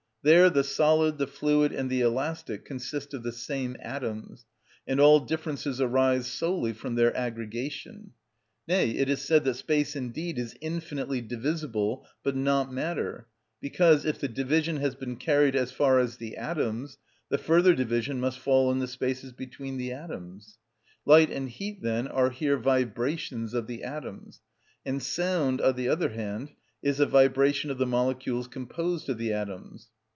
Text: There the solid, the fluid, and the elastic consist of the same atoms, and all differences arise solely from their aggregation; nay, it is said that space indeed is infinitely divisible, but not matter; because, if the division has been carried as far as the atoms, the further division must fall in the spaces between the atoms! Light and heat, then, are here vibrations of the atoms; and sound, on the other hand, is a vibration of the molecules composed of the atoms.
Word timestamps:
There 0.23 0.51
the 0.51 0.63
solid, 0.63 1.17
the 1.17 1.25
fluid, 1.25 1.71
and 1.71 1.89
the 1.89 2.01
elastic 2.01 2.63
consist 2.63 3.15
of 3.15 3.23
the 3.23 3.31
same 3.31 3.75
atoms, 3.81 4.45
and 4.87 4.99
all 4.99 5.19
differences 5.19 5.81
arise 5.81 6.27
solely 6.27 6.73
from 6.73 6.93
their 6.93 7.17
aggregation; 7.17 8.11
nay, 8.67 8.91
it 8.91 9.09
is 9.09 9.23
said 9.23 9.45
that 9.45 9.55
space 9.55 9.95
indeed 9.95 10.37
is 10.37 10.55
infinitely 10.61 11.21
divisible, 11.21 12.05
but 12.21 12.35
not 12.35 12.71
matter; 12.71 13.25
because, 13.59 14.05
if 14.05 14.19
the 14.19 14.27
division 14.27 14.77
has 14.77 14.93
been 14.93 15.15
carried 15.15 15.55
as 15.55 15.71
far 15.71 15.97
as 15.97 16.17
the 16.17 16.37
atoms, 16.37 16.99
the 17.29 17.39
further 17.39 17.73
division 17.73 18.19
must 18.19 18.37
fall 18.37 18.71
in 18.71 18.77
the 18.77 18.87
spaces 18.87 19.31
between 19.31 19.77
the 19.77 19.91
atoms! 19.91 20.59
Light 21.03 21.31
and 21.31 21.49
heat, 21.49 21.81
then, 21.81 22.07
are 22.07 22.29
here 22.29 22.57
vibrations 22.57 23.55
of 23.55 23.65
the 23.65 23.81
atoms; 23.83 24.39
and 24.85 25.01
sound, 25.01 25.59
on 25.61 25.75
the 25.75 25.89
other 25.89 26.09
hand, 26.09 26.51
is 26.83 26.99
a 26.99 27.07
vibration 27.07 27.71
of 27.71 27.79
the 27.79 27.87
molecules 27.87 28.47
composed 28.47 29.09
of 29.09 29.17
the 29.17 29.33
atoms. 29.33 29.87